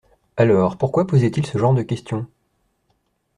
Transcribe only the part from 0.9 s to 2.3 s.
posait-il ce genre de questions?